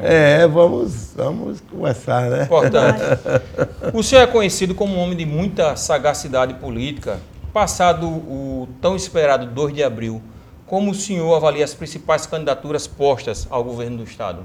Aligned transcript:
É, 0.00 0.44
vamos, 0.48 1.12
vamos 1.14 1.60
conversar, 1.60 2.28
né? 2.28 2.42
Importante. 2.42 3.00
O 3.94 4.02
senhor 4.02 4.22
é 4.22 4.26
conhecido 4.26 4.74
como 4.74 4.96
um 4.96 4.98
homem 4.98 5.16
de 5.16 5.24
muita 5.24 5.76
sagacidade 5.76 6.54
política. 6.54 7.20
Passado 7.52 8.08
o 8.08 8.68
tão 8.80 8.96
esperado 8.96 9.46
2 9.46 9.72
de 9.72 9.84
abril, 9.84 10.20
como 10.66 10.90
o 10.90 10.94
senhor 10.94 11.32
avalia 11.36 11.64
as 11.64 11.74
principais 11.74 12.26
candidaturas 12.26 12.88
postas 12.88 13.46
ao 13.48 13.62
governo 13.62 13.98
do 13.98 14.02
Estado? 14.02 14.40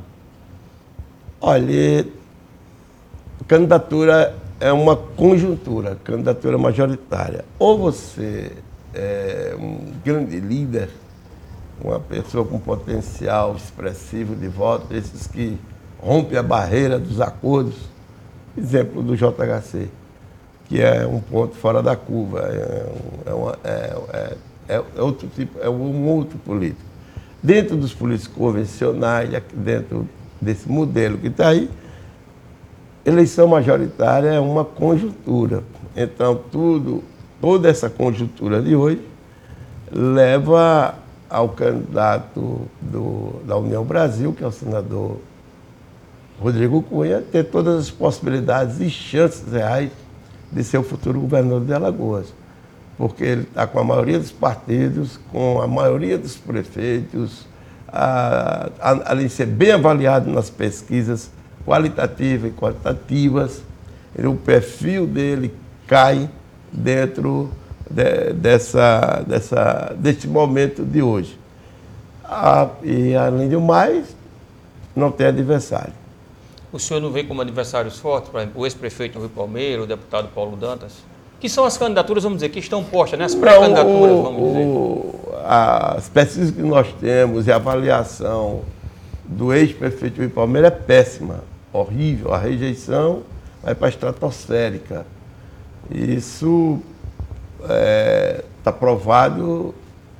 Olha, 1.42 2.06
candidatura 3.48 4.36
é 4.60 4.72
uma 4.72 4.96
conjuntura, 4.96 5.98
candidatura 6.04 6.60
majoritária. 6.60 7.44
Ou 7.58 7.76
você 7.76 8.52
é 8.94 9.56
um 9.60 9.94
grande 10.06 10.40
líder, 10.40 10.90
uma 11.82 12.00
pessoa 12.00 12.46
com 12.46 12.60
potencial 12.60 13.56
expressivo 13.56 14.36
de 14.36 14.48
voto, 14.48 14.94
esses 14.94 15.28
que 15.28 15.58
rompem 16.00 16.38
a 16.38 16.44
barreira 16.44 17.00
dos 17.00 17.22
acordos, 17.22 17.76
exemplo 18.58 19.02
do 19.02 19.16
JHC, 19.16 19.90
que 20.68 20.82
é 20.82 21.06
um 21.06 21.20
ponto 21.20 21.56
fora 21.56 21.82
da 21.82 21.96
curva, 21.96 22.42
é, 22.42 22.86
é, 23.26 23.34
uma, 23.34 23.58
é, 23.64 23.98
é, 24.14 24.36
é 24.76 25.02
outro 25.02 25.28
tipo, 25.36 25.60
é 25.60 25.70
um 25.70 26.08
outro 26.08 26.38
político. 26.40 26.82
Dentro 27.42 27.78
dos 27.78 27.94
políticos 27.94 28.36
convencionais, 28.36 29.30
dentro 29.54 30.08
desse 30.42 30.70
modelo 30.70 31.18
que 31.18 31.28
está 31.28 31.50
aí, 31.50 31.70
eleição 33.06 33.48
majoritária 33.48 34.30
é 34.30 34.40
uma 34.40 34.66
conjuntura. 34.66 35.64
Então, 35.96 36.40
tudo, 36.52 37.04
toda 37.42 37.70
essa 37.70 37.90
conjuntura 37.90 38.62
de 38.62 38.76
hoje 38.76 39.02
leva 39.92 40.94
ao 41.30 41.50
candidato 41.50 42.62
do, 42.82 43.42
da 43.46 43.56
União 43.58 43.84
Brasil, 43.84 44.34
que 44.34 44.44
é 44.44 44.48
o 44.48 44.52
senador 44.52 45.18
Rodrigo 46.40 46.82
Cunha, 46.82 47.22
ter 47.22 47.44
todas 47.46 47.80
as 47.80 47.92
possibilidades 47.92 48.80
e 48.80 48.90
chances 48.90 49.52
reais 49.52 49.92
de 50.52 50.64
ser 50.64 50.78
o 50.78 50.84
futuro 50.84 51.20
governador 51.20 51.66
de 51.66 51.74
Alagoas. 51.74 52.34
Porque 52.98 53.24
ele 53.24 53.42
está 53.44 53.68
com 53.68 53.80
a 53.80 53.84
maioria 53.84 54.20
dos 54.20 54.32
partidos, 54.32 55.20
com 55.32 55.62
a 55.62 55.68
maioria 55.68 56.18
dos 56.18 56.36
prefeitos, 56.36 57.46
a, 57.88 58.70
a, 58.80 59.12
além 59.12 59.28
de 59.28 59.34
ser 59.34 59.46
bem 59.46 59.72
avaliado 59.72 60.30
nas 60.32 60.50
pesquisas 60.50 61.30
qualitativas 61.66 62.52
e 62.52 62.54
quantitativas, 62.54 63.62
ele, 64.18 64.28
o 64.28 64.36
perfil 64.36 65.06
dele 65.06 65.54
cai 65.88 66.30
dentro 66.72 67.50
de, 67.90 68.34
dessa, 68.34 69.24
dessa, 69.28 69.96
deste 69.98 70.28
momento 70.28 70.84
de 70.84 71.02
hoje. 71.02 71.38
Ah, 72.24 72.70
e, 72.84 73.16
além 73.16 73.50
do 73.50 73.60
mais, 73.60 74.16
não 74.96 75.12
tem 75.12 75.28
adversário. 75.28 75.94
O 76.72 76.78
senhor 76.78 77.00
não 77.00 77.12
vê 77.12 77.24
como 77.24 77.42
adversários 77.42 77.98
fortes, 77.98 78.30
por 78.30 78.40
exemplo, 78.40 78.62
o 78.62 78.66
ex-prefeito 78.66 79.18
Rio 79.18 79.30
Palmeiro, 79.30 79.84
o 79.84 79.88
deputado 79.88 80.30
Paulo 80.36 80.56
Dantas? 80.56 80.94
Que 81.40 81.50
são 81.50 81.66
as 81.66 81.78
candidaturas, 81.78 82.24
vamos 82.24 82.40
dizer, 82.40 82.50
que 82.50 82.60
estão 82.60 82.84
postas, 82.84 83.18
né? 83.18 83.26
As 83.26 83.34
pré-candidaturas, 83.34 84.18
vamos 84.18 84.50
dizer. 84.50 84.66
O, 84.66 85.20
as 85.44 86.10
pesquisas 86.10 86.52
que 86.52 86.62
nós 86.62 86.88
temos 87.00 87.48
e 87.48 87.52
a 87.52 87.56
avaliação 87.56 88.62
do 89.26 89.52
ex-prefeito 89.52 90.22
Rio 90.22 90.30
Palmeiro 90.30 90.68
é 90.68 90.72
péssima, 90.72 91.44
horrível. 91.74 92.34
A 92.34 92.38
rejeição 92.38 93.24
vai 93.64 93.74
para 93.74 93.88
a 93.88 93.90
estratosférica. 93.90 95.06
Isso 95.90 96.80
está 97.62 97.74
é, 97.74 98.44
tá 98.64 98.72
provado, 98.72 99.74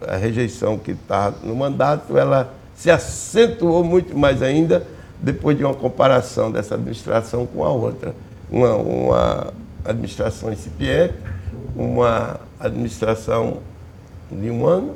a 0.08 0.16
rejeição 0.16 0.78
que 0.78 0.92
está 0.92 1.34
no 1.44 1.56
mandato, 1.56 2.18
ela 2.18 2.54
se 2.76 2.90
acentuou 2.90 3.84
muito 3.84 4.18
mais 4.18 4.42
ainda 4.42 4.86
depois 5.20 5.58
de 5.58 5.64
uma 5.64 5.74
comparação 5.74 6.52
dessa 6.52 6.76
administração 6.76 7.46
com 7.46 7.64
a 7.64 7.70
outra. 7.70 8.16
Uma, 8.50 8.76
uma 8.76 9.54
administração 9.86 10.52
incipiente, 10.52 11.14
uma 11.76 12.40
administração 12.60 13.60
de 14.32 14.50
um 14.50 14.66
ano, 14.66 14.96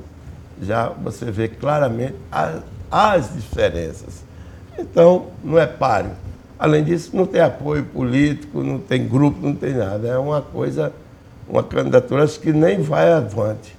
já 0.61 0.89
você 0.89 1.29
vê 1.29 1.47
claramente 1.47 2.15
as, 2.31 2.61
as 2.89 3.33
diferenças. 3.33 4.23
Então, 4.77 5.27
não 5.43 5.59
é 5.59 5.67
páreo. 5.67 6.11
Além 6.57 6.83
disso, 6.83 7.11
não 7.13 7.25
tem 7.25 7.41
apoio 7.41 7.83
político, 7.83 8.63
não 8.63 8.79
tem 8.79 9.07
grupo, 9.07 9.45
não 9.45 9.55
tem 9.55 9.73
nada. 9.73 10.07
É 10.07 10.17
uma 10.17 10.41
coisa 10.41 10.93
uma 11.47 11.63
candidatura 11.63 12.27
que 12.27 12.51
nem 12.51 12.81
vai 12.81 13.11
avante, 13.11 13.75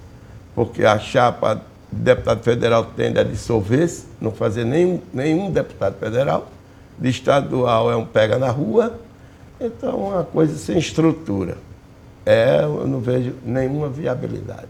porque 0.53 0.85
a 0.85 0.99
chapa 0.99 1.61
de 1.91 2.01
deputado 2.01 2.41
federal 2.43 2.85
tende 2.95 3.19
a 3.19 3.23
dissolver-se, 3.23 4.05
não 4.19 4.31
fazer 4.31 4.65
nenhum, 4.65 5.01
nenhum 5.13 5.51
deputado 5.51 5.97
federal, 5.97 6.47
de 6.97 7.09
estadual 7.09 7.91
é 7.91 7.95
um 7.95 8.05
pega 8.05 8.37
na 8.37 8.49
rua, 8.49 8.99
então 9.59 9.89
é 9.89 10.15
uma 10.15 10.23
coisa 10.23 10.57
sem 10.57 10.77
estrutura. 10.77 11.57
É, 12.25 12.61
eu 12.63 12.87
não 12.87 12.99
vejo 12.99 13.35
nenhuma 13.45 13.87
viabilidade. 13.87 14.67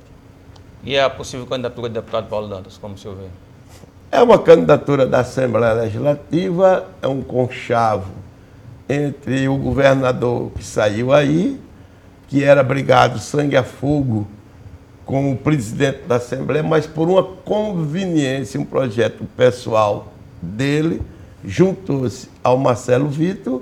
E 0.84 1.00
a 1.00 1.10
possível 1.10 1.46
candidatura 1.46 1.88
de 1.88 1.96
deputado 1.96 2.28
Paulo 2.28 2.48
Dantas, 2.48 2.78
como 2.78 2.96
o 2.96 2.98
senhor 2.98 3.16
vê? 3.16 3.28
É 4.12 4.22
uma 4.22 4.38
candidatura 4.38 5.06
da 5.06 5.22
Assembleia 5.22 5.74
Legislativa, 5.74 6.86
é 7.02 7.08
um 7.08 7.22
conchavo 7.22 8.12
entre 8.88 9.48
o 9.48 9.58
governador 9.58 10.52
que 10.52 10.64
saiu 10.64 11.12
aí 11.12 11.60
que 12.28 12.44
era 12.44 12.64
brigado 12.64 13.20
sangue 13.20 13.56
a 13.56 13.64
fogo 13.64 14.28
com 15.06 15.32
o 15.32 15.38
presidente 15.38 16.00
da 16.08 16.16
Assembleia, 16.16 16.64
mas 16.64 16.88
por 16.88 17.08
uma 17.08 17.24
conveniência, 17.24 18.60
um 18.60 18.66
projeto 18.66 19.24
pessoal 19.38 20.12
dele, 20.42 21.02
juntou-se 21.44 22.28
ao 22.44 22.58
Marcelo 22.58 23.08
Vitor 23.08 23.62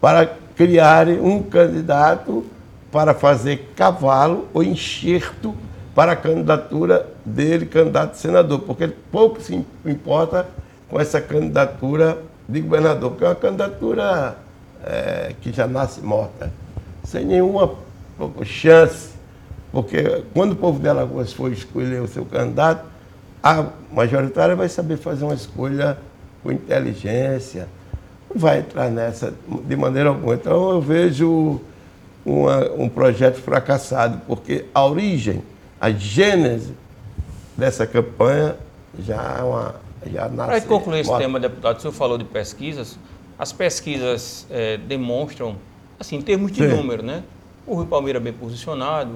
para 0.00 0.26
criar 0.56 1.08
um 1.08 1.42
candidato 1.42 2.44
para 2.90 3.14
fazer 3.14 3.70
cavalo 3.76 4.48
ou 4.52 4.64
enxerto 4.64 5.54
para 5.94 6.12
a 6.12 6.16
candidatura 6.16 7.06
dele, 7.24 7.66
candidato 7.66 8.12
a 8.12 8.14
senador, 8.14 8.60
porque 8.60 8.84
ele 8.84 8.96
pouco 9.12 9.40
se 9.40 9.64
importa 9.86 10.48
com 10.88 10.98
essa 10.98 11.20
candidatura 11.20 12.18
de 12.48 12.60
governador, 12.60 13.10
porque 13.10 13.24
é 13.24 13.28
uma 13.28 13.34
candidatura 13.36 14.36
é, 14.84 15.34
que 15.40 15.52
já 15.52 15.68
nasce 15.68 16.00
morta, 16.00 16.52
sem 17.04 17.24
nenhuma 17.24 17.74
chance, 18.44 19.10
porque 19.72 20.24
quando 20.34 20.52
o 20.52 20.56
povo 20.56 20.80
de 20.80 20.88
Alagoas 20.88 21.32
for 21.32 21.52
escolher 21.52 22.02
o 22.02 22.08
seu 22.08 22.24
candidato, 22.24 22.84
a 23.42 23.66
majoritária 23.92 24.54
vai 24.54 24.68
saber 24.68 24.96
fazer 24.96 25.24
uma 25.24 25.34
escolha 25.34 25.98
com 26.42 26.50
inteligência, 26.52 27.68
não 28.32 28.40
vai 28.40 28.60
entrar 28.60 28.90
nessa 28.90 29.32
de 29.64 29.76
maneira 29.76 30.10
alguma. 30.10 30.34
Então 30.34 30.70
eu 30.70 30.80
vejo 30.80 31.60
uma, 32.24 32.70
um 32.72 32.88
projeto 32.88 33.36
fracassado, 33.36 34.20
porque 34.26 34.66
a 34.74 34.84
origem, 34.84 35.42
a 35.80 35.90
gênese 35.90 36.74
dessa 37.56 37.86
campanha 37.86 38.56
já 38.98 39.36
é 39.38 39.42
uma. 39.42 39.74
Já 40.10 40.28
nasce. 40.28 40.50
Para 40.50 40.60
concluir 40.62 41.00
esse 41.00 41.18
tema, 41.18 41.38
deputado, 41.38 41.76
o 41.76 41.80
senhor 41.80 41.92
falou 41.92 42.16
de 42.16 42.24
pesquisas. 42.24 42.98
As 43.38 43.52
pesquisas 43.52 44.46
é, 44.50 44.78
demonstram, 44.78 45.56
assim, 45.98 46.16
em 46.16 46.22
termos 46.22 46.52
de 46.52 46.62
Sim. 46.62 46.74
número, 46.74 47.02
né? 47.02 47.22
O 47.70 47.76
Rio 47.76 47.86
Palmeiras 47.86 48.20
bem 48.20 48.32
posicionado, 48.32 49.12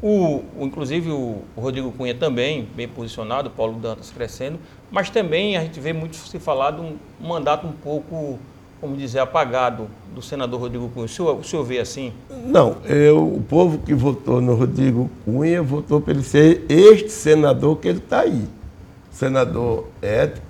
o, 0.00 0.42
o, 0.58 0.64
inclusive 0.64 1.10
o, 1.10 1.42
o, 1.54 1.60
Rodrigo 1.60 1.92
Cunha 1.92 2.14
também 2.14 2.66
bem 2.74 2.88
posicionado, 2.88 3.48
o 3.48 3.52
Paulo 3.52 3.78
Dantas 3.78 4.10
crescendo, 4.10 4.58
mas 4.90 5.10
também 5.10 5.58
a 5.58 5.60
gente 5.60 5.78
vê 5.78 5.92
muito 5.92 6.16
se 6.16 6.38
falar 6.38 6.70
de 6.70 6.80
um 6.80 6.96
mandato 7.20 7.66
um 7.66 7.72
pouco, 7.72 8.38
como 8.80 8.96
dizer, 8.96 9.18
apagado 9.18 9.88
do 10.14 10.22
senador 10.22 10.58
Rodrigo 10.58 10.88
Cunha. 10.88 11.04
O 11.04 11.08
senhor, 11.08 11.38
o 11.38 11.44
senhor 11.44 11.64
vê 11.64 11.80
assim? 11.80 12.14
Não, 12.46 12.78
eu, 12.86 13.22
o 13.22 13.42
povo 13.42 13.78
que 13.78 13.92
votou 13.92 14.40
no 14.40 14.54
Rodrigo 14.54 15.10
Cunha 15.24 15.62
votou 15.62 16.00
para 16.00 16.14
ele 16.14 16.24
ser 16.24 16.64
este 16.70 17.10
senador 17.10 17.76
que 17.76 17.88
ele 17.88 17.98
está 17.98 18.20
aí. 18.20 18.48
Senador 19.10 19.86
ético, 20.00 20.46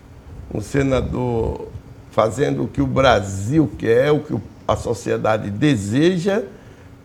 um 0.54 0.60
senador 0.60 1.68
fazendo 2.12 2.62
o 2.62 2.68
que 2.68 2.80
o 2.80 2.86
Brasil 2.86 3.68
quer, 3.76 4.12
o 4.12 4.20
que 4.20 4.36
a 4.68 4.76
sociedade 4.76 5.50
deseja 5.50 6.44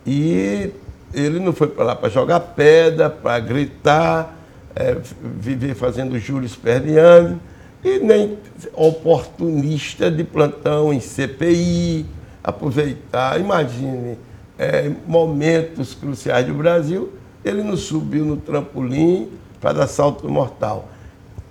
e 0.07 0.71
ele 1.13 1.39
não 1.39 1.51
foi 1.51 1.67
para 1.67 1.83
lá 1.83 1.95
para 1.95 2.07
jogar 2.07 2.39
pedra, 2.39 3.09
para 3.09 3.37
gritar, 3.39 4.37
é, 4.73 4.95
viver 5.21 5.75
fazendo 5.75 6.17
juros 6.17 6.55
perdianos, 6.55 7.37
e 7.83 7.99
nem 7.99 8.37
oportunista 8.73 10.09
de 10.09 10.23
plantão 10.23 10.93
em 10.93 10.99
CPI, 11.01 12.05
aproveitar, 12.41 13.39
imagine, 13.39 14.17
é, 14.57 14.89
momentos 15.05 15.93
cruciais 15.93 16.45
do 16.45 16.53
Brasil, 16.53 17.11
ele 17.43 17.61
não 17.61 17.75
subiu 17.75 18.25
no 18.25 18.37
trampolim 18.37 19.29
para 19.59 19.73
dar 19.73 19.87
salto 19.87 20.29
mortal. 20.29 20.87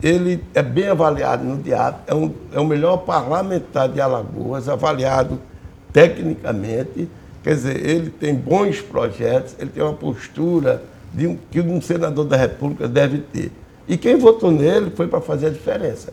Ele 0.03 0.43
é 0.55 0.63
bem 0.63 0.89
avaliado 0.89 1.45
no 1.45 1.63
diabo, 1.63 1.99
é, 2.07 2.15
um, 2.15 2.33
é 2.53 2.61
o 2.61 2.65
melhor 2.65 2.99
parlamentar 2.99 3.89
de 3.89 4.01
Alagoas, 4.01 4.69
avaliado 4.69 5.39
tecnicamente, 5.93 7.09
Quer 7.47 7.55
dizer, 7.55 7.89
ele 7.89 8.11
tem 8.11 8.35
bons 8.35 8.81
projetos, 8.81 9.55
ele 9.61 9.71
tem 9.71 9.81
uma 9.81 9.93
postura 9.93 10.83
de 11.15 11.29
um, 11.29 11.39
que 11.49 11.61
um 11.61 11.81
senador 11.81 12.25
da 12.25 12.37
República 12.37 12.89
deve 12.89 13.19
ter. 13.19 13.53
E 13.87 13.97
quem 13.97 14.19
votou 14.19 14.51
nele 14.51 14.91
foi 14.91 15.07
para 15.07 15.21
fazer 15.21 15.47
a 15.47 15.51
diferença. 15.51 16.13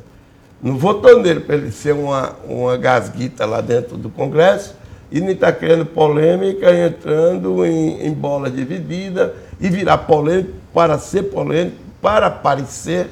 não 0.62 0.78
votou 0.78 1.20
nele 1.20 1.40
para 1.40 1.56
ele 1.56 1.72
ser 1.72 1.96
uma, 1.96 2.36
uma 2.48 2.78
gasguita 2.78 3.48
lá 3.48 3.62
dentro 3.62 3.98
do 3.98 4.12
Congresso 4.12 4.76
e 5.12 5.20
nem 5.20 5.32
está 5.32 5.52
criando 5.52 5.88
polêmica, 5.88 6.72
entrando 6.72 7.66
em, 7.66 8.06
em 8.06 8.14
bola 8.14 8.48
dividida 8.48 9.34
e 9.60 9.70
virar 9.72 9.98
polêmico 9.98 10.54
para 10.72 11.00
ser 11.00 11.24
polêmico, 11.24 11.78
para 12.00 12.28
aparecer 12.28 13.08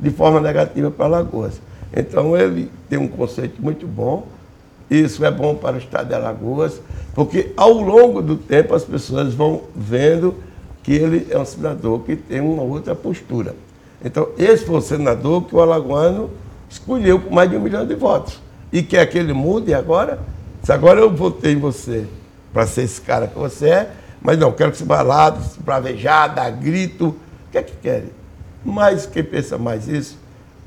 de 0.00 0.08
forma 0.08 0.40
negativa 0.40 0.90
para 0.90 1.04
Alagoas. 1.04 1.60
Então 1.94 2.34
ele 2.34 2.70
tem 2.88 2.98
um 2.98 3.08
conceito 3.08 3.60
muito 3.60 3.86
bom, 3.86 4.26
isso 4.90 5.24
é 5.24 5.30
bom 5.30 5.54
para 5.54 5.76
o 5.76 5.78
estado 5.78 6.08
de 6.08 6.14
Alagoas, 6.14 6.80
porque 7.14 7.52
ao 7.56 7.72
longo 7.72 8.22
do 8.22 8.36
tempo 8.36 8.74
as 8.74 8.84
pessoas 8.84 9.34
vão 9.34 9.62
vendo 9.74 10.34
que 10.82 10.92
ele 10.92 11.26
é 11.30 11.38
um 11.38 11.44
senador 11.44 12.00
que 12.00 12.16
tem 12.16 12.40
uma 12.40 12.62
outra 12.62 12.94
postura. 12.94 13.54
Então, 14.02 14.28
esse 14.38 14.64
foi 14.64 14.76
o 14.76 14.80
senador 14.80 15.42
que 15.42 15.54
o 15.54 15.60
alagoano 15.60 16.30
escolheu 16.70 17.20
com 17.20 17.34
mais 17.34 17.50
de 17.50 17.56
um 17.56 17.60
milhão 17.60 17.84
de 17.84 17.94
votos. 17.94 18.40
E 18.72 18.82
quer 18.82 19.04
que 19.06 19.18
ele 19.18 19.32
mude 19.32 19.74
agora? 19.74 20.20
Se 20.62 20.72
agora 20.72 21.00
eu 21.00 21.10
votei 21.10 21.52
em 21.52 21.58
você 21.58 22.06
para 22.52 22.66
ser 22.66 22.82
esse 22.82 23.00
cara 23.00 23.26
que 23.26 23.38
você 23.38 23.68
é, 23.68 23.90
mas 24.20 24.38
não, 24.38 24.52
quero 24.52 24.70
que 24.70 24.78
você 24.78 24.84
vá 24.84 25.02
lá, 25.02 25.36
pravejar, 25.64 26.34
dar 26.34 26.50
grito. 26.50 27.08
O 27.08 27.50
que 27.50 27.58
é 27.58 27.62
que 27.62 27.76
querem? 27.76 28.10
Mas 28.64 29.06
quem 29.06 29.24
pensa 29.24 29.58
mais 29.58 29.88
isso 29.88 30.18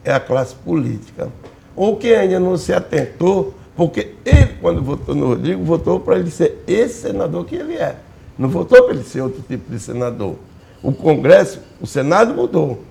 é 0.04 0.14
a 0.14 0.20
classe 0.20 0.56
política. 0.56 1.30
Ou 1.76 1.98
quem 1.98 2.16
ainda 2.16 2.40
não 2.40 2.58
se 2.58 2.74
atentou, 2.74 3.54
porque 3.76 4.16
ele, 4.26 4.54
quando 4.62 4.82
votou 4.82 5.16
no 5.16 5.28
Rodrigo, 5.28 5.64
votou 5.64 6.00
para 6.00 6.20
ele 6.20 6.30
ser 6.30 6.64
esse 6.68 7.02
senador 7.02 7.46
que 7.46 7.56
ele 7.56 7.76
é. 7.76 7.96
Não 8.38 8.50
votou 8.50 8.84
para 8.84 8.94
ele 8.94 9.04
ser 9.04 9.22
outro 9.22 9.42
tipo 9.48 9.72
de 9.72 9.80
senador. 9.80 10.36
O 10.84 10.92
Congresso, 10.92 11.60
o 11.80 11.88
Senado 11.88 12.34
mudou. 12.34 12.82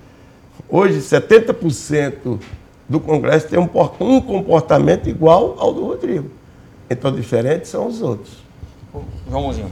Hoje, 0.69 0.99
70% 0.99 2.39
do 2.87 2.99
Congresso 2.99 3.47
tem 3.47 3.59
um 3.59 4.21
comportamento 4.21 5.09
igual 5.09 5.55
ao 5.59 5.73
do 5.73 5.85
Rodrigo. 5.85 6.29
Então, 6.89 7.13
diferentes 7.13 7.69
são 7.69 7.87
os 7.87 8.01
outros. 8.01 8.37
Joãozinho. 9.29 9.71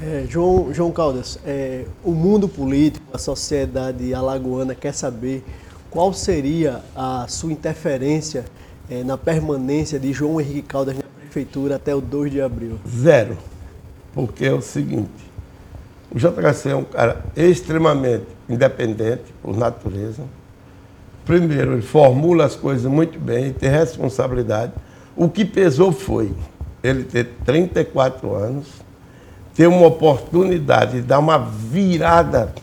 É, 0.00 0.24
João, 0.28 0.72
João 0.72 0.92
Caldas, 0.92 1.40
é, 1.44 1.84
o 2.04 2.12
mundo 2.12 2.48
político, 2.48 3.04
a 3.12 3.18
sociedade 3.18 4.14
alagoana 4.14 4.72
quer 4.72 4.94
saber 4.94 5.44
qual 5.90 6.12
seria 6.12 6.82
a 6.94 7.26
sua 7.28 7.50
interferência 7.50 8.44
é, 8.90 9.04
na 9.04 9.16
permanência 9.18 9.98
de 9.98 10.12
João 10.12 10.40
Henrique 10.40 10.62
Caldas 10.62 10.96
na 10.96 11.02
prefeitura 11.20 11.76
até 11.76 11.94
o 11.94 12.00
2 12.00 12.32
de 12.32 12.40
abril? 12.40 12.78
Zero. 12.88 13.36
Porque 14.14 14.46
é 14.46 14.52
o 14.52 14.62
seguinte, 14.62 15.28
o 16.10 16.18
JHC 16.18 16.70
é 16.70 16.74
um 16.74 16.84
cara 16.84 17.24
extremamente 17.36 18.26
independente, 18.48 19.24
por 19.42 19.56
natureza. 19.56 20.22
Primeiro, 21.24 21.74
ele 21.74 21.82
formula 21.82 22.46
as 22.46 22.56
coisas 22.56 22.90
muito 22.90 23.18
bem, 23.18 23.52
tem 23.52 23.68
responsabilidade. 23.68 24.72
O 25.14 25.28
que 25.28 25.44
pesou 25.44 25.92
foi 25.92 26.32
ele 26.82 27.04
ter 27.04 27.24
34 27.44 28.34
anos, 28.34 28.66
ter 29.54 29.66
uma 29.66 29.86
oportunidade 29.86 30.92
de 30.92 31.02
dar 31.02 31.18
uma 31.18 31.36
virada 31.38 32.54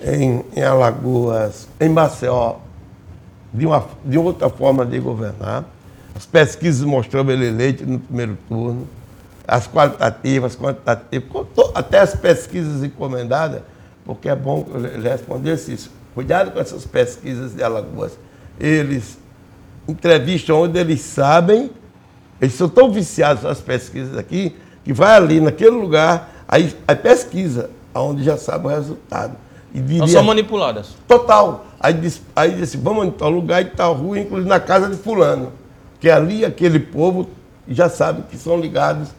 em, 0.00 0.44
em 0.56 0.62
Alagoas, 0.62 1.68
em 1.78 1.88
Maceió, 1.88 2.56
de, 3.56 3.66
uma, 3.66 3.84
de 4.04 4.18
outra 4.18 4.48
forma 4.50 4.84
de 4.84 4.98
governar. 4.98 5.64
As 6.14 6.26
pesquisas 6.26 6.82
mostravam 6.86 7.32
ele 7.32 7.46
eleito 7.46 7.84
no 7.86 7.98
primeiro 7.98 8.38
turno, 8.48 8.86
as 9.46 9.66
qualitativas, 9.66 10.56
quantitativas, 10.56 11.46
até 11.74 12.00
as 12.00 12.14
pesquisas 12.14 12.82
encomendadas, 12.82 13.62
porque 14.04 14.28
é 14.28 14.36
bom 14.36 14.66
ele 14.74 15.08
respondesse 15.08 15.72
isso. 15.72 15.90
Cuidado 16.14 16.50
com 16.50 16.60
essas 16.60 16.86
pesquisas 16.86 17.54
de 17.54 17.62
Alagoas. 17.62 18.18
Eles 18.58 19.18
entrevistam 19.86 20.62
onde 20.62 20.78
eles 20.78 21.00
sabem, 21.00 21.70
eles 22.40 22.54
são 22.54 22.68
tão 22.68 22.90
viciados 22.90 23.42
nas 23.42 23.60
pesquisas 23.60 24.16
aqui, 24.16 24.56
que 24.84 24.92
vai 24.92 25.16
ali 25.16 25.40
naquele 25.40 25.70
lugar, 25.70 26.44
aí, 26.48 26.74
aí 26.88 26.96
pesquisa, 26.96 27.70
onde 27.94 28.24
já 28.24 28.36
sabe 28.36 28.66
o 28.66 28.68
resultado. 28.68 29.36
E 29.76 29.80
diria, 29.80 30.06
são 30.06 30.22
manipuladas. 30.22 30.94
Total. 31.06 31.66
Aí 31.78 31.92
disse, 31.92 32.22
aí 32.34 32.54
disse, 32.54 32.78
vamos 32.78 33.06
em 33.06 33.10
tal 33.10 33.28
lugar 33.28 33.60
e 33.60 33.66
tal 33.66 33.92
rua, 33.92 34.18
inclusive 34.18 34.48
na 34.48 34.58
casa 34.58 34.88
de 34.88 34.96
fulano. 34.96 35.52
Que 36.00 36.08
ali 36.08 36.46
aquele 36.46 36.80
povo 36.80 37.28
já 37.68 37.90
sabe 37.90 38.22
que 38.22 38.38
são 38.38 38.58
ligados. 38.58 39.10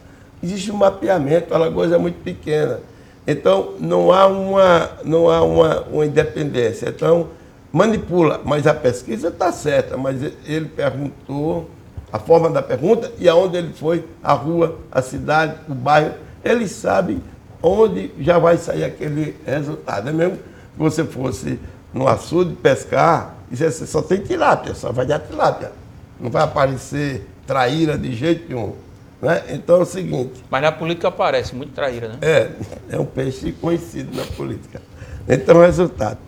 Existe 0.42 0.72
um 0.72 0.76
mapeamento, 0.76 1.54
a 1.54 1.56
Alagoas 1.56 1.92
é 1.92 1.98
muito 1.98 2.20
pequena. 2.24 2.80
Então, 3.24 3.74
não 3.78 4.10
há 4.10 4.26
uma, 4.26 4.90
não 5.04 5.30
há 5.30 5.42
uma, 5.42 5.80
uma 5.82 6.04
independência. 6.04 6.88
Então, 6.88 7.28
manipula, 7.72 8.40
mas 8.44 8.66
a 8.66 8.74
pesquisa 8.74 9.28
está 9.28 9.52
certa, 9.52 9.96
mas 9.96 10.20
ele 10.44 10.66
perguntou 10.66 11.70
a 12.12 12.18
forma 12.18 12.50
da 12.50 12.62
pergunta 12.62 13.12
e 13.20 13.28
aonde 13.28 13.58
ele 13.58 13.72
foi, 13.74 14.04
a 14.24 14.32
rua, 14.32 14.76
a 14.90 15.00
cidade, 15.02 15.54
o 15.68 15.74
bairro, 15.74 16.14
ele 16.44 16.66
sabe 16.66 17.22
onde 17.62 18.10
já 18.18 18.40
vai 18.40 18.56
sair 18.56 18.82
aquele 18.82 19.36
resultado. 19.46 20.08
É 20.08 20.12
mesmo 20.12 20.38
você 20.78 21.04
fosse 21.04 21.58
no 21.92 22.06
açude 22.06 22.54
pescar, 22.54 23.34
e 23.50 23.56
você 23.56 23.86
só 23.86 24.02
tem 24.02 24.20
tilápia, 24.20 24.74
só 24.74 24.92
vai 24.92 25.06
dar 25.06 25.18
tilápia. 25.20 25.72
Não 26.20 26.30
vai 26.30 26.42
aparecer 26.42 27.26
traíra 27.46 27.96
de 27.96 28.14
jeito 28.14 28.48
nenhum. 28.48 28.74
Né? 29.20 29.42
Então 29.50 29.76
é 29.76 29.80
o 29.80 29.84
seguinte. 29.84 30.44
Mas 30.50 30.62
na 30.62 30.70
política 30.70 31.08
aparece 31.08 31.54
muito 31.54 31.72
traíra, 31.72 32.08
né? 32.08 32.18
É, 32.20 32.50
é 32.96 32.98
um 32.98 33.04
peixe 33.04 33.52
conhecido 33.52 34.16
na 34.16 34.24
política. 34.24 34.80
Então, 35.28 35.60
resultado. 35.60 36.18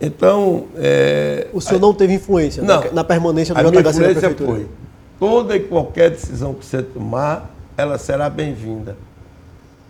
Então. 0.00 0.66
É, 0.76 1.48
o 1.52 1.60
senhor 1.60 1.80
não 1.80 1.94
teve 1.94 2.14
influência 2.14 2.62
não, 2.62 2.84
na, 2.84 2.92
na 2.92 3.04
permanência 3.04 3.54
do 3.54 3.70
JHC 3.70 3.98
na 3.98 4.08
prefeitura? 4.08 4.52
Foi. 4.52 4.68
Toda 5.18 5.56
e 5.56 5.60
qualquer 5.60 6.10
decisão 6.10 6.52
que 6.52 6.64
você 6.64 6.82
tomar, 6.82 7.50
ela 7.76 7.96
será 7.96 8.28
bem-vinda. 8.28 8.96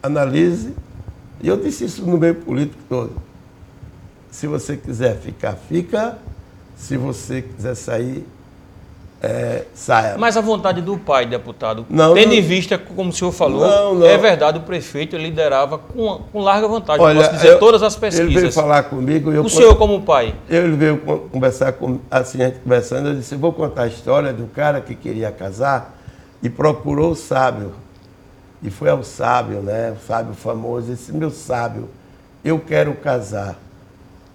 Analise. 0.02 0.72
E 1.42 1.48
eu 1.48 1.56
disse 1.56 1.84
isso 1.84 2.06
no 2.06 2.16
meio 2.16 2.36
político 2.36 2.80
todo. 2.88 3.25
Se 4.30 4.46
você 4.46 4.76
quiser 4.76 5.16
ficar, 5.18 5.52
fica. 5.52 6.18
Se 6.76 6.96
você 6.96 7.42
quiser 7.42 7.74
sair, 7.74 8.26
é, 9.22 9.64
saia. 9.74 10.16
Mas 10.18 10.36
a 10.36 10.42
vontade 10.42 10.82
do 10.82 10.98
pai, 10.98 11.24
deputado, 11.24 11.86
não, 11.88 12.14
tendo 12.14 12.28
não, 12.28 12.34
em 12.34 12.42
vista, 12.42 12.76
como 12.76 13.10
o 13.10 13.12
senhor 13.12 13.32
falou, 13.32 13.66
não, 13.66 13.94
não. 13.94 14.06
é 14.06 14.18
verdade, 14.18 14.58
o 14.58 14.60
prefeito 14.60 15.16
liderava 15.16 15.78
com, 15.78 16.20
com 16.30 16.40
larga 16.40 16.68
vantagem. 16.68 17.02
Olha, 17.02 17.20
Posso 17.20 17.34
dizer, 17.34 17.48
eu, 17.52 17.58
todas 17.58 17.82
as 17.82 17.96
pesquisas. 17.96 18.30
Ele 18.30 18.40
veio 18.40 18.52
falar 18.52 18.84
comigo. 18.84 19.32
Eu, 19.32 19.42
o 19.42 19.48
senhor, 19.48 19.74
como 19.76 20.02
pai? 20.02 20.34
Ele 20.48 20.76
veio 20.76 20.98
conversar 21.32 21.72
com 21.72 21.98
assim, 22.10 22.42
a 22.42 22.46
gente 22.46 22.60
conversando. 22.60 23.08
Eu 23.08 23.14
disse: 23.14 23.34
vou 23.36 23.52
contar 23.52 23.84
a 23.84 23.86
história 23.86 24.32
do 24.32 24.46
cara 24.48 24.80
que 24.82 24.94
queria 24.94 25.32
casar 25.32 25.96
e 26.42 26.50
procurou 26.50 27.12
o 27.12 27.16
sábio. 27.16 27.72
E 28.62 28.70
foi 28.70 28.90
ao 28.90 29.02
sábio, 29.02 29.60
né? 29.60 29.92
O 29.98 30.06
sábio 30.06 30.34
famoso. 30.34 30.88
Disse: 30.88 31.10
meu 31.12 31.30
sábio, 31.30 31.88
eu 32.44 32.60
quero 32.60 32.94
casar. 32.94 33.56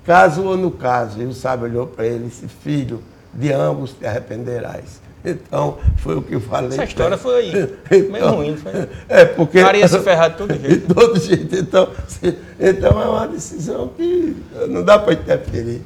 Caso 0.06 0.44
ou 0.44 0.58
no 0.58 0.72
caso? 0.72 1.22
E 1.22 1.26
o 1.26 1.34
sábio 1.34 1.66
olhou 1.66 1.88
para 1.88 2.06
ele 2.06 2.26
e 2.26 2.28
disse: 2.30 2.48
filho 2.48 3.02
de 3.34 3.52
ambos 3.52 3.94
te 3.94 4.06
arrependerás. 4.06 5.02
Então, 5.24 5.78
foi 5.98 6.18
o 6.18 6.22
que 6.22 6.34
eu 6.34 6.42
falei. 6.42 6.70
Essa 6.70 6.84
história 6.84 7.18
foi 7.18 7.36
aí. 7.36 7.74
Então, 7.92 8.12
meio 8.12 8.30
ruim, 8.32 8.58
foi. 8.58 8.72
É, 9.08 9.26
porque. 9.26 9.62
Faria 9.62 9.88
se 9.88 10.00
ferrar 10.00 10.32
de 10.32 10.38
todo 10.38 10.54
jeito. 10.58 10.88
De 10.88 10.94
todo 10.94 11.20
jeito. 11.20 11.56
Então, 11.56 11.90
se, 12.08 12.38
então 12.60 13.02
é 13.02 13.06
uma 13.06 13.28
decisão 13.28 13.90
que 13.90 14.36
não 14.68 14.84
dá 14.84 14.98
para 14.98 15.14
interferir. 15.14 15.82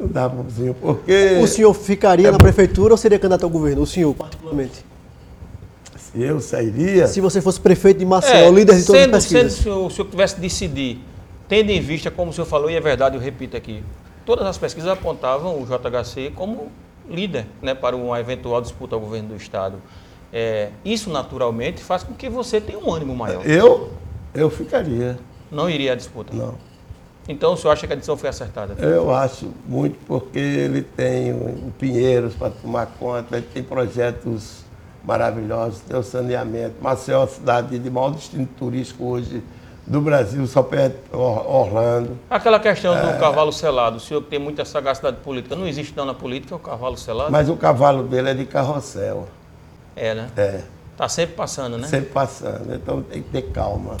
Não 0.00 0.08
dá, 0.08 0.28
mãozinho, 0.28 0.74
porque. 0.74 1.38
O 1.42 1.46
senhor 1.46 1.74
ficaria 1.74 2.28
é, 2.28 2.30
na 2.30 2.38
prefeitura 2.38 2.94
ou 2.94 2.96
seria 2.96 3.18
candidato 3.18 3.44
ao 3.44 3.50
governo? 3.50 3.82
O 3.82 3.86
senhor, 3.86 4.14
particularmente? 4.14 4.84
Se 5.96 6.22
eu 6.22 6.40
sairia. 6.40 7.06
Se 7.06 7.20
você 7.20 7.42
fosse 7.42 7.60
prefeito 7.60 7.98
de 7.98 8.06
Maceió, 8.06 8.48
é, 8.48 8.50
líder 8.50 8.76
de 8.76 8.86
todas 8.86 9.02
sendo, 9.02 9.16
as 9.16 9.24
pesquisas. 9.24 9.52
Sendo, 9.52 9.62
se 9.62 9.68
o 9.68 9.90
senhor 9.90 10.08
tivesse 10.10 10.36
de 10.36 10.40
decidir, 10.40 11.00
tendo 11.54 11.70
em 11.70 11.80
vista, 11.80 12.10
como 12.10 12.32
o 12.32 12.34
senhor 12.34 12.46
falou, 12.46 12.68
e 12.68 12.74
é 12.74 12.80
verdade, 12.80 13.14
eu 13.14 13.20
repito 13.20 13.56
aqui, 13.56 13.80
todas 14.26 14.44
as 14.44 14.58
pesquisas 14.58 14.90
apontavam 14.90 15.62
o 15.62 15.64
JHC 15.64 16.32
como 16.34 16.66
líder 17.08 17.46
né, 17.62 17.76
para 17.76 17.94
uma 17.94 18.18
eventual 18.18 18.60
disputa 18.60 18.96
ao 18.96 19.00
governo 19.00 19.28
do 19.28 19.36
Estado. 19.36 19.80
É, 20.32 20.70
isso, 20.84 21.10
naturalmente, 21.10 21.80
faz 21.80 22.02
com 22.02 22.12
que 22.12 22.28
você 22.28 22.60
tenha 22.60 22.76
um 22.76 22.92
ânimo 22.92 23.14
maior. 23.14 23.46
Eu? 23.46 23.92
Eu 24.34 24.50
ficaria. 24.50 25.16
Não 25.48 25.70
iria 25.70 25.92
à 25.92 25.94
disputa? 25.94 26.34
Não. 26.34 26.56
Então, 27.28 27.52
o 27.52 27.56
senhor 27.56 27.72
acha 27.72 27.86
que 27.86 27.92
a 27.92 27.96
decisão 27.96 28.16
foi 28.16 28.30
acertada? 28.30 28.74
Eu 28.84 29.14
acho 29.14 29.48
muito, 29.64 29.96
porque 30.08 30.40
ele 30.40 30.82
tem 30.82 31.32
o 31.32 31.72
Pinheiros 31.78 32.34
para 32.34 32.50
tomar 32.50 32.86
conta, 32.98 33.36
ele 33.36 33.46
tem 33.54 33.62
projetos 33.62 34.64
maravilhosos, 35.04 35.82
tem 35.82 35.96
o 35.96 36.02
saneamento. 36.02 36.74
Maceió 36.82 37.20
é 37.20 37.24
a 37.24 37.28
cidade 37.28 37.78
de 37.78 37.90
maior 37.90 38.10
destino 38.10 38.48
turístico 38.58 39.04
hoje 39.04 39.40
do 39.86 40.00
Brasil, 40.00 40.46
só 40.46 40.62
perto 40.62 41.16
Orlando. 41.16 42.18
Aquela 42.30 42.58
questão 42.58 42.94
do 42.94 43.10
é... 43.10 43.18
cavalo 43.18 43.52
selado, 43.52 43.98
o 43.98 44.00
senhor 44.00 44.22
que 44.22 44.30
tem 44.30 44.38
muita 44.38 44.64
sagacidade 44.64 45.18
política, 45.18 45.54
não 45.54 45.66
existe 45.66 45.94
não 45.96 46.06
na 46.06 46.14
política 46.14 46.56
o 46.56 46.58
cavalo 46.58 46.96
selado? 46.96 47.30
Mas 47.30 47.48
o 47.48 47.56
cavalo 47.56 48.04
dele 48.04 48.30
é 48.30 48.34
de 48.34 48.46
carrossel. 48.46 49.28
É, 49.94 50.14
né? 50.14 50.30
É. 50.36 50.60
Tá 50.96 51.08
sempre 51.08 51.34
passando, 51.34 51.76
né? 51.76 51.88
Sempre 51.88 52.10
passando, 52.10 52.74
então 52.74 53.02
tem 53.02 53.22
que 53.22 53.28
ter 53.30 53.42
calma. 53.50 53.96